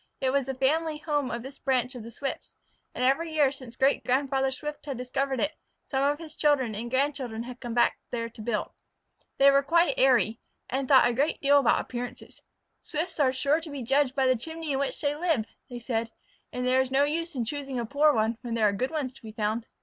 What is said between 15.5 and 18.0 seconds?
they said, "and there is no use in choosing a